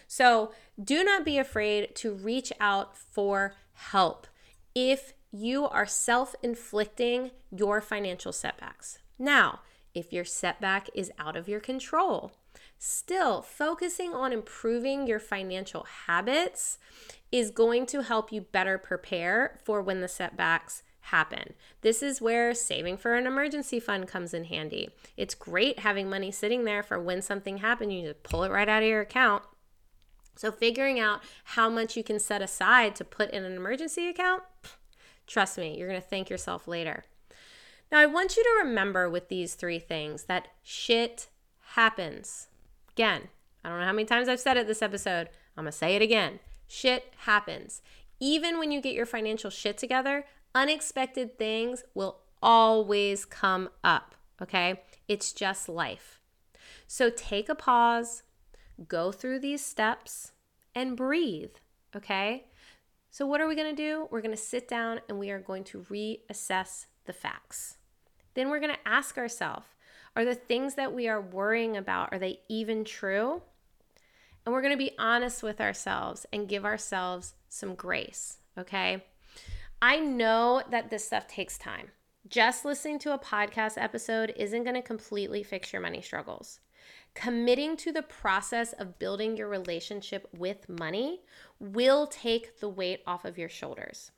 So 0.08 0.52
do 0.82 1.04
not 1.04 1.26
be 1.26 1.38
afraid 1.38 1.96
to 1.96 2.14
reach 2.14 2.54
out 2.60 2.96
for 2.96 3.56
help 3.74 4.28
if 4.76 5.14
you 5.32 5.68
are 5.68 5.88
self 5.88 6.36
inflicting 6.44 7.32
your 7.52 7.82
financial 7.82 8.32
setbacks. 8.32 9.00
Now, 9.18 9.62
if 9.98 10.14
your 10.14 10.26
setback 10.26 10.90
is 10.94 11.12
out 11.18 11.36
of 11.36 11.50
your 11.50 11.60
control, 11.60 12.32
still 12.78 13.42
focusing 13.42 14.14
on 14.14 14.32
improving 14.32 15.08
your 15.08 15.20
financial 15.20 15.86
habits 16.08 16.78
is 17.32 17.52
going 17.52 17.86
to 17.88 18.04
help 18.04 18.32
you 18.32 18.42
better 18.42 18.78
prepare 18.78 19.60
for 19.64 19.82
when 19.82 20.02
the 20.02 20.08
setbacks 20.08 20.84
happen. 21.02 21.54
This 21.82 22.04
is 22.04 22.22
where 22.22 22.54
saving 22.54 22.98
for 22.98 23.16
an 23.16 23.26
emergency 23.26 23.80
fund 23.80 24.08
comes 24.08 24.34
in 24.34 24.46
handy. 24.46 24.90
It's 25.16 25.36
great 25.36 25.80
having 25.80 26.10
money 26.10 26.32
sitting 26.32 26.66
there 26.66 26.84
for 26.84 27.00
when 27.00 27.22
something 27.22 27.58
happens, 27.58 27.94
you 27.94 28.08
just 28.08 28.24
pull 28.24 28.44
it 28.44 28.52
right 28.52 28.70
out 28.70 28.84
of 28.84 28.90
your 28.90 29.02
account. 29.02 29.44
So, 30.36 30.52
figuring 30.52 31.00
out 31.00 31.22
how 31.44 31.68
much 31.68 31.98
you 31.98 32.04
can 32.04 32.20
set 32.20 32.44
aside 32.44 32.96
to 32.98 33.04
put 33.04 33.32
in 33.32 33.44
an 33.44 33.54
emergency 33.54 34.08
account, 34.08 34.44
trust 35.26 35.58
me, 35.58 35.76
you're 35.76 35.90
going 35.90 36.00
to 36.00 36.08
thank 36.08 36.30
yourself 36.30 36.68
later. 36.68 37.06
Now, 37.92 38.00
I 38.00 38.06
want 38.06 38.36
you 38.36 38.44
to 38.44 38.64
remember 38.64 39.10
with 39.10 39.30
these 39.30 39.56
three 39.56 39.80
things 39.80 40.26
that 40.26 40.50
shit 40.62 41.28
happens. 41.76 42.48
Again, 42.92 43.30
I 43.64 43.70
don't 43.70 43.80
know 43.80 43.86
how 43.86 43.94
many 43.94 44.06
times 44.06 44.28
I've 44.28 44.40
said 44.40 44.58
it 44.58 44.68
this 44.68 44.82
episode. 44.82 45.30
I'm 45.56 45.64
going 45.64 45.72
to 45.72 45.78
say 45.78 45.96
it 45.96 46.02
again. 46.02 46.40
Shit 46.68 47.14
happens. 47.20 47.82
Even 48.20 48.60
when 48.60 48.72
you 48.72 48.82
get 48.82 48.96
your 48.96 49.06
financial 49.06 49.50
shit 49.50 49.78
together, 49.78 50.26
unexpected 50.54 51.38
things 51.38 51.84
will 51.94 52.20
always 52.42 53.26
come 53.26 53.70
up, 53.84 54.16
okay? 54.42 54.82
It's 55.08 55.32
just 55.32 55.70
life. 55.70 56.20
So 56.88 57.10
take 57.10 57.50
a 57.50 57.56
pause, 57.56 58.24
go 58.88 59.12
through 59.12 59.40
these 59.40 59.66
steps, 59.66 60.32
and 60.76 60.98
breathe, 60.98 61.56
okay? 61.96 62.48
So, 63.10 63.26
what 63.26 63.42
are 63.42 63.48
we 63.48 63.56
gonna 63.56 63.74
do? 63.74 64.08
We're 64.12 64.22
gonna 64.22 64.38
sit 64.38 64.68
down 64.68 65.02
and 65.10 65.18
we 65.18 65.32
are 65.32 65.40
going 65.40 65.64
to 65.66 65.80
reassess 65.90 66.86
the 67.06 67.14
facts. 67.14 67.77
Then 68.38 68.52
we're 68.52 68.60
gonna 68.60 68.78
ask 68.86 69.18
ourselves 69.18 69.66
are 70.16 70.24
the 70.24 70.36
things 70.36 70.76
that 70.76 70.94
we 70.94 71.08
are 71.08 71.20
worrying 71.20 71.76
about, 71.76 72.14
are 72.14 72.20
they 72.20 72.42
even 72.48 72.86
true? 72.86 73.42
And 74.46 74.54
we're 74.54 74.62
gonna 74.62 74.78
be 74.78 74.96
honest 75.00 75.42
with 75.42 75.60
ourselves 75.60 76.28
and 76.32 76.48
give 76.48 76.64
ourselves 76.64 77.34
some 77.50 77.74
grace, 77.74 78.38
okay? 78.56 79.04
I 79.82 80.00
know 80.00 80.62
that 80.70 80.92
this 80.92 81.06
stuff 81.06 81.28
takes 81.28 81.58
time. 81.58 81.90
Just 82.28 82.64
listening 82.64 83.00
to 83.00 83.14
a 83.14 83.20
podcast 83.20 83.74
episode 83.78 84.34
isn't 84.36 84.64
going 84.64 84.76
to 84.76 84.82
completely 84.82 85.44
fix 85.44 85.72
your 85.72 85.82
money 85.82 86.02
struggles. 86.02 86.60
Committing 87.14 87.78
to 87.78 87.92
the 87.92 88.02
process 88.02 88.74
of 88.74 89.00
building 89.00 89.38
your 89.38 89.48
relationship 89.48 90.28
with 90.38 90.68
money 90.68 91.22
will 91.60 92.06
take 92.06 92.60
the 92.60 92.70
weight 92.70 93.02
off 93.08 93.24
of 93.24 93.38
your 93.38 93.50
shoulders. 93.50 94.12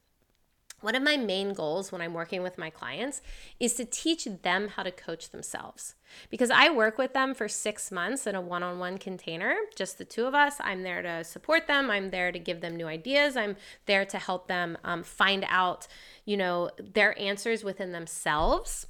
One 0.82 0.96
of 0.96 1.04
my 1.04 1.18
main 1.18 1.54
goals 1.54 1.92
when 1.92 2.02
I'm 2.02 2.14
working 2.14 2.42
with 2.42 2.58
my 2.58 2.70
clients 2.70 3.22
is 3.60 3.74
to 3.76 3.86
teach 3.86 4.28
them 4.44 4.70
how 4.70 4.84
to 4.84 4.92
coach 4.92 5.30
themselves. 5.30 5.96
Because 6.30 6.50
I 6.50 6.70
work 6.70 6.98
with 6.98 7.14
them 7.14 7.34
for 7.34 7.48
six 7.48 7.92
months 7.92 8.26
in 8.26 8.36
a 8.36 8.42
one 8.42 8.64
on 8.64 8.80
one 8.80 8.98
container, 8.98 9.56
just 9.76 9.98
the 9.98 10.06
two 10.06 10.26
of 10.26 10.34
us. 10.34 10.56
I'm 10.60 10.84
there 10.84 11.02
to 11.02 11.24
support 11.24 11.68
them. 11.68 11.92
I'm 11.92 12.10
there 12.10 12.32
to 12.32 12.40
give 12.40 12.62
them 12.62 12.76
new 12.76 12.88
ideas. 12.88 13.36
I'm 13.36 13.58
there 13.86 14.06
to 14.06 14.18
help 14.18 14.48
them 14.48 14.78
um, 14.84 15.04
find 15.04 15.46
out, 15.48 15.88
you 16.26 16.38
know, 16.38 16.70
their 16.80 17.18
answers 17.20 17.64
within 17.64 17.92
themselves. 17.92 18.88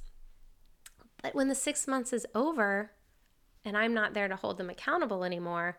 But 1.22 1.34
when 1.34 1.48
the 1.48 1.54
six 1.54 1.86
months 1.86 2.12
is 2.12 2.26
over, 2.34 2.92
and 3.64 3.76
I'm 3.76 3.94
not 3.94 4.14
there 4.14 4.28
to 4.28 4.36
hold 4.36 4.58
them 4.58 4.70
accountable 4.70 5.24
anymore. 5.24 5.78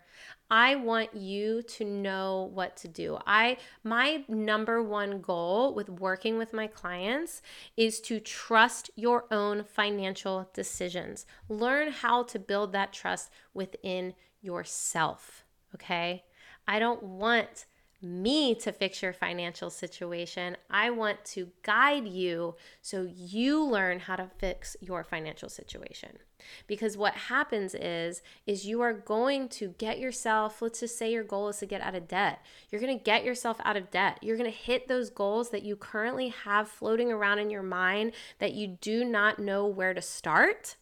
I 0.49 0.75
want 0.75 1.15
you 1.15 1.61
to 1.63 1.85
know 1.85 2.51
what 2.53 2.77
to 2.77 2.87
do. 2.87 3.17
I 3.25 3.57
my 3.83 4.23
number 4.27 4.83
one 4.83 5.21
goal 5.21 5.73
with 5.73 5.89
working 5.89 6.37
with 6.37 6.53
my 6.53 6.67
clients 6.67 7.41
is 7.77 7.99
to 8.01 8.19
trust 8.19 8.91
your 8.95 9.25
own 9.31 9.63
financial 9.63 10.49
decisions. 10.53 11.25
Learn 11.49 11.91
how 11.91 12.23
to 12.23 12.39
build 12.39 12.71
that 12.73 12.93
trust 12.93 13.31
within 13.53 14.13
yourself, 14.41 15.45
okay? 15.75 16.23
I 16.67 16.79
don't 16.79 17.03
want 17.03 17.65
me 18.01 18.55
to 18.55 18.71
fix 18.71 19.01
your 19.01 19.13
financial 19.13 19.69
situation. 19.69 20.57
I 20.69 20.89
want 20.89 21.23
to 21.25 21.49
guide 21.63 22.07
you 22.07 22.55
so 22.81 23.07
you 23.13 23.63
learn 23.63 23.99
how 23.99 24.15
to 24.15 24.29
fix 24.37 24.75
your 24.81 25.03
financial 25.03 25.49
situation. 25.49 26.17
Because 26.65 26.97
what 26.97 27.13
happens 27.13 27.75
is 27.75 28.21
is 28.47 28.65
you 28.65 28.81
are 28.81 28.93
going 28.93 29.47
to 29.49 29.75
get 29.77 29.99
yourself, 29.99 30.61
let's 30.61 30.79
just 30.79 30.97
say 30.97 31.11
your 31.11 31.23
goal 31.23 31.49
is 31.49 31.57
to 31.57 31.65
get 31.65 31.81
out 31.81 31.95
of 31.95 32.07
debt. 32.07 32.43
You're 32.69 32.81
going 32.81 32.97
to 32.97 33.03
get 33.03 33.23
yourself 33.23 33.57
out 33.63 33.77
of 33.77 33.91
debt. 33.91 34.17
You're 34.21 34.37
going 34.37 34.51
to 34.51 34.57
hit 34.57 34.87
those 34.87 35.09
goals 35.09 35.51
that 35.51 35.63
you 35.63 35.75
currently 35.75 36.29
have 36.29 36.67
floating 36.67 37.11
around 37.11 37.39
in 37.39 37.49
your 37.49 37.63
mind 37.63 38.13
that 38.39 38.53
you 38.53 38.77
do 38.81 39.05
not 39.05 39.39
know 39.39 39.67
where 39.67 39.93
to 39.93 40.01
start. 40.01 40.77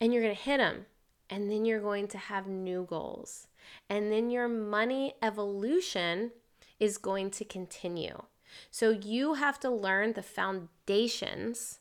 And 0.00 0.12
you're 0.12 0.22
going 0.22 0.36
to 0.36 0.42
hit 0.42 0.58
them. 0.58 0.86
And 1.30 1.50
then 1.50 1.64
you're 1.64 1.80
going 1.80 2.08
to 2.08 2.18
have 2.18 2.46
new 2.46 2.86
goals 2.88 3.48
and 3.88 4.12
then 4.12 4.30
your 4.30 4.48
money 4.48 5.14
evolution 5.22 6.32
is 6.78 6.98
going 6.98 7.30
to 7.32 7.44
continue. 7.44 8.22
So 8.70 8.90
you 8.90 9.34
have 9.34 9.60
to 9.60 9.70
learn 9.70 10.12
the 10.12 10.22
foundations 10.22 11.80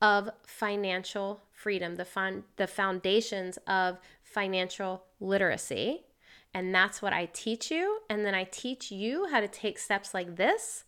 of 0.00 0.30
financial 0.46 1.40
freedom, 1.52 1.96
the 1.96 2.04
fun, 2.04 2.44
the 2.56 2.66
foundations 2.66 3.58
of 3.66 3.98
financial 4.22 5.04
literacy. 5.20 6.02
And 6.52 6.74
that's 6.74 7.02
what 7.02 7.12
I 7.12 7.26
teach 7.32 7.70
you. 7.70 8.00
And 8.08 8.24
then 8.24 8.34
I 8.34 8.44
teach 8.44 8.90
you 8.90 9.28
how 9.30 9.40
to 9.40 9.48
take 9.48 9.78
steps 9.78 10.14
like 10.14 10.36
this 10.36 10.84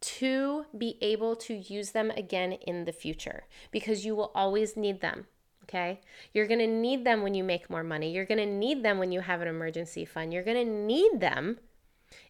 to 0.00 0.66
be 0.76 0.98
able 1.00 1.34
to 1.34 1.54
use 1.54 1.92
them 1.92 2.10
again 2.10 2.52
in 2.52 2.84
the 2.84 2.92
future 2.92 3.44
because 3.70 4.04
you 4.04 4.14
will 4.14 4.32
always 4.34 4.76
need 4.76 5.00
them. 5.00 5.26
Okay. 5.64 6.00
You're 6.32 6.46
going 6.46 6.60
to 6.60 6.66
need 6.66 7.04
them 7.04 7.22
when 7.22 7.34
you 7.34 7.44
make 7.44 7.68
more 7.68 7.82
money. 7.82 8.12
You're 8.12 8.24
going 8.24 8.38
to 8.38 8.46
need 8.46 8.82
them 8.82 8.98
when 8.98 9.12
you 9.12 9.20
have 9.20 9.40
an 9.40 9.48
emergency 9.48 10.04
fund. 10.04 10.32
You're 10.32 10.42
going 10.42 10.64
to 10.64 10.72
need 10.72 11.20
them 11.20 11.58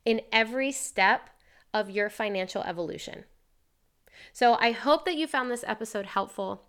in 0.05 0.21
every 0.33 0.73
step 0.73 1.31
of 1.73 1.91
your 1.91 2.09
financial 2.09 2.63
evolution. 2.63 3.25
So 4.33 4.55
I 4.55 4.71
hope 4.71 5.05
that 5.05 5.17
you 5.17 5.27
found 5.27 5.51
this 5.51 5.65
episode 5.67 6.07
helpful. 6.07 6.63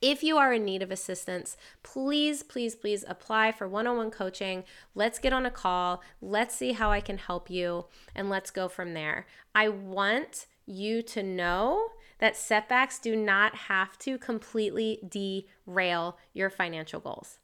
If 0.00 0.22
you 0.22 0.38
are 0.38 0.52
in 0.52 0.64
need 0.64 0.82
of 0.82 0.90
assistance, 0.90 1.56
please, 1.82 2.42
please, 2.42 2.74
please 2.74 3.04
apply 3.06 3.52
for 3.52 3.68
one 3.68 3.86
on 3.86 3.96
one 3.96 4.10
coaching. 4.10 4.64
Let's 4.94 5.18
get 5.18 5.32
on 5.32 5.44
a 5.44 5.50
call. 5.50 6.00
Let's 6.22 6.54
see 6.54 6.72
how 6.72 6.90
I 6.90 7.00
can 7.00 7.18
help 7.18 7.50
you, 7.50 7.86
and 8.14 8.30
let's 8.30 8.50
go 8.50 8.68
from 8.68 8.94
there. 8.94 9.26
I 9.54 9.68
want 9.68 10.46
you 10.64 11.02
to 11.02 11.22
know 11.22 11.88
that 12.20 12.36
setbacks 12.36 12.98
do 12.98 13.16
not 13.16 13.54
have 13.54 13.98
to 13.98 14.18
completely 14.18 15.00
derail 15.06 16.16
your 16.32 16.50
financial 16.50 17.00
goals. 17.00 17.38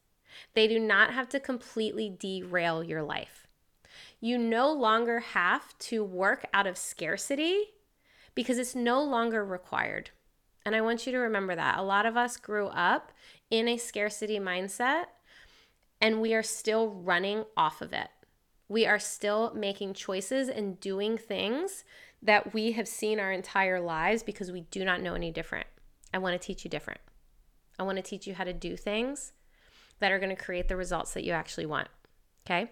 They 0.54 0.68
do 0.68 0.78
not 0.78 1.12
have 1.12 1.28
to 1.30 1.40
completely 1.40 2.14
derail 2.16 2.84
your 2.84 3.02
life. 3.02 3.46
You 4.20 4.38
no 4.38 4.70
longer 4.72 5.20
have 5.20 5.76
to 5.78 6.04
work 6.04 6.46
out 6.52 6.66
of 6.66 6.76
scarcity 6.76 7.72
because 8.34 8.58
it's 8.58 8.74
no 8.74 9.02
longer 9.02 9.44
required. 9.44 10.10
And 10.64 10.76
I 10.76 10.82
want 10.82 11.06
you 11.06 11.12
to 11.12 11.18
remember 11.18 11.56
that. 11.56 11.78
A 11.78 11.82
lot 11.82 12.06
of 12.06 12.16
us 12.16 12.36
grew 12.36 12.66
up 12.66 13.12
in 13.50 13.68
a 13.68 13.78
scarcity 13.78 14.38
mindset 14.38 15.04
and 16.00 16.20
we 16.20 16.34
are 16.34 16.42
still 16.42 16.88
running 16.88 17.44
off 17.56 17.80
of 17.80 17.92
it. 17.92 18.08
We 18.68 18.84
are 18.84 18.98
still 18.98 19.52
making 19.54 19.94
choices 19.94 20.48
and 20.48 20.80
doing 20.80 21.16
things 21.16 21.84
that 22.22 22.54
we 22.54 22.72
have 22.72 22.88
seen 22.88 23.20
our 23.20 23.32
entire 23.32 23.80
lives 23.80 24.22
because 24.22 24.50
we 24.50 24.62
do 24.62 24.84
not 24.84 25.00
know 25.00 25.14
any 25.14 25.30
different. 25.30 25.66
I 26.12 26.18
want 26.18 26.40
to 26.40 26.44
teach 26.44 26.64
you 26.64 26.70
different. 26.70 27.00
I 27.78 27.82
want 27.82 27.96
to 27.96 28.02
teach 28.02 28.26
you 28.26 28.34
how 28.34 28.44
to 28.44 28.52
do 28.52 28.76
things 28.76 29.32
that 29.98 30.12
are 30.12 30.18
going 30.18 30.34
to 30.34 30.42
create 30.42 30.68
the 30.68 30.76
results 30.76 31.14
that 31.14 31.24
you 31.24 31.32
actually 31.32 31.66
want. 31.66 31.88
Okay? 32.46 32.70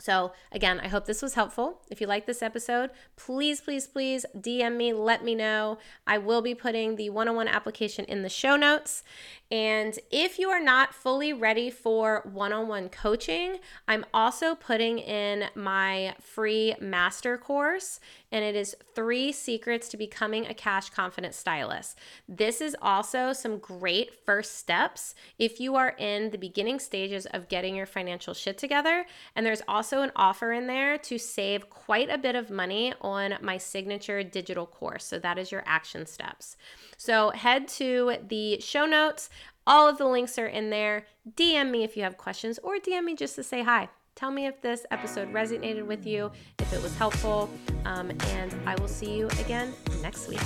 So, 0.00 0.32
again, 0.52 0.80
I 0.80 0.88
hope 0.88 1.06
this 1.06 1.22
was 1.22 1.34
helpful. 1.34 1.80
If 1.90 2.00
you 2.00 2.06
like 2.06 2.26
this 2.26 2.42
episode, 2.42 2.90
please, 3.16 3.60
please, 3.60 3.86
please 3.86 4.24
DM 4.36 4.76
me, 4.76 4.92
let 4.92 5.24
me 5.24 5.34
know. 5.34 5.78
I 6.06 6.18
will 6.18 6.40
be 6.40 6.54
putting 6.54 6.96
the 6.96 7.10
one 7.10 7.28
on 7.28 7.34
one 7.34 7.48
application 7.48 8.04
in 8.04 8.22
the 8.22 8.28
show 8.28 8.56
notes. 8.56 9.02
And 9.50 9.98
if 10.10 10.38
you 10.38 10.50
are 10.50 10.62
not 10.62 10.92
fully 10.92 11.32
ready 11.32 11.70
for 11.70 12.22
one 12.30 12.52
on 12.52 12.68
one 12.68 12.90
coaching, 12.90 13.56
I'm 13.86 14.04
also 14.12 14.54
putting 14.54 14.98
in 14.98 15.46
my 15.54 16.14
free 16.20 16.74
master 16.80 17.38
course, 17.38 17.98
and 18.30 18.44
it 18.44 18.54
is 18.54 18.76
three 18.94 19.32
secrets 19.32 19.88
to 19.88 19.96
becoming 19.96 20.46
a 20.46 20.52
cash 20.52 20.90
confident 20.90 21.34
stylist. 21.34 21.98
This 22.28 22.60
is 22.60 22.76
also 22.82 23.32
some 23.32 23.56
great 23.56 24.14
first 24.26 24.58
steps 24.58 25.14
if 25.38 25.60
you 25.60 25.76
are 25.76 25.94
in 25.98 26.30
the 26.30 26.36
beginning 26.36 26.78
stages 26.78 27.24
of 27.24 27.48
getting 27.48 27.74
your 27.74 27.86
financial 27.86 28.34
shit 28.34 28.58
together. 28.58 29.06
And 29.34 29.46
there's 29.46 29.62
also 29.66 29.87
an 29.96 30.12
offer 30.14 30.52
in 30.52 30.66
there 30.66 30.98
to 30.98 31.18
save 31.18 31.68
quite 31.70 32.10
a 32.10 32.18
bit 32.18 32.34
of 32.34 32.50
money 32.50 32.94
on 33.00 33.34
my 33.40 33.58
signature 33.58 34.22
digital 34.22 34.66
course. 34.66 35.04
So 35.04 35.18
that 35.18 35.38
is 35.38 35.50
your 35.50 35.62
action 35.66 36.06
steps. 36.06 36.56
So 36.96 37.30
head 37.30 37.68
to 37.68 38.16
the 38.26 38.60
show 38.60 38.86
notes. 38.86 39.30
All 39.66 39.88
of 39.88 39.98
the 39.98 40.06
links 40.06 40.38
are 40.38 40.46
in 40.46 40.70
there. 40.70 41.06
DM 41.36 41.70
me 41.70 41.84
if 41.84 41.96
you 41.96 42.02
have 42.02 42.16
questions 42.16 42.58
or 42.62 42.76
DM 42.76 43.04
me 43.04 43.14
just 43.14 43.34
to 43.36 43.42
say 43.42 43.62
hi. 43.62 43.88
Tell 44.14 44.30
me 44.30 44.46
if 44.46 44.60
this 44.60 44.84
episode 44.90 45.32
resonated 45.32 45.86
with 45.86 46.04
you, 46.04 46.32
if 46.58 46.72
it 46.72 46.82
was 46.82 46.96
helpful, 46.96 47.48
um, 47.84 48.10
and 48.10 48.54
I 48.66 48.74
will 48.80 48.88
see 48.88 49.16
you 49.16 49.28
again 49.38 49.72
next 50.02 50.28
week. 50.28 50.40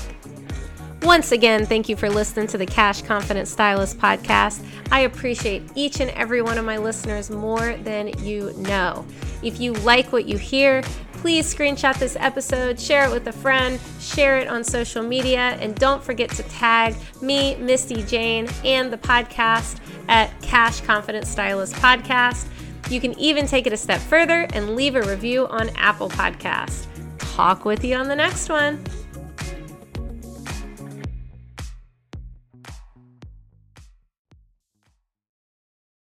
Once 1.03 1.33
again, 1.33 1.67
thank 1.67 1.89
you 1.89 1.97
for 1.97 2.09
listening 2.09 2.47
to 2.47 2.57
the 2.57 2.65
Cash 2.65 3.03
Confident 3.03 3.49
Stylist 3.49 3.99
podcast. 3.99 4.65
I 4.93 5.01
appreciate 5.01 5.65
each 5.75 5.99
and 5.99 6.11
every 6.11 6.43
one 6.43 6.59
of 6.59 6.65
my 6.65 6.79
listeners 6.79 7.29
more 7.29 7.75
than 7.79 8.17
you 8.21 8.53
know. 8.57 9.05
If 9.43 9.61
you 9.61 9.73
like 9.73 10.13
what 10.13 10.27
you 10.27 10.39
hear, 10.39 10.81
please 11.15 11.53
screenshot 11.53 11.99
this 11.99 12.17
episode, 12.21 12.79
share 12.79 13.07
it 13.07 13.13
with 13.13 13.27
a 13.27 13.33
friend, 13.33 13.81
share 13.99 14.39
it 14.39 14.47
on 14.47 14.63
social 14.63 15.03
media, 15.03 15.57
and 15.61 15.75
don't 15.75 16.01
forget 16.01 16.31
to 16.31 16.45
tag 16.45 16.95
me, 17.21 17.57
Misty 17.57 18.05
Jayne, 18.05 18.49
and 18.65 18.93
the 18.93 18.99
podcast 18.99 19.79
at 20.09 20.31
Cash 20.41 20.83
Confident 20.83 21.27
Stylist 21.27 21.75
Podcast. 21.75 22.47
You 22.91 23.01
can 23.01 23.19
even 23.19 23.49
take 23.49 23.67
it 23.67 23.73
a 23.73 23.77
step 23.77 24.01
further 24.01 24.47
and 24.53 24.77
leave 24.77 24.95
a 24.95 25.03
review 25.03 25.49
on 25.49 25.69
Apple 25.71 26.11
Podcasts. 26.11 26.87
Talk 27.19 27.65
with 27.65 27.85
you 27.85 27.97
on 27.97 28.07
the 28.07 28.17
next 28.17 28.49
one. 28.49 28.85